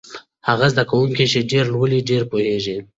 [0.47, 2.77] هغه زده کوونکی چې ډېر لولي ډېر پوهېږي.